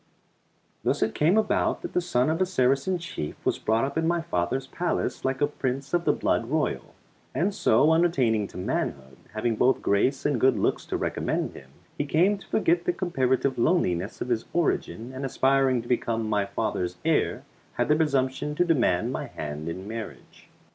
[0.83, 4.07] Thus it came about that the son of a Saracen chief was brought up in
[4.07, 6.95] my father's palace like a Prince of the blood royal;
[7.35, 11.69] and so, on attaining to manhood, having both grace and good looks to recommend him,
[11.99, 16.47] he came to forget the comparative lowliness of his origin, and aspiring to become my
[16.47, 17.43] father's heir,
[17.73, 20.49] had the presumption to demand my hand in marriage.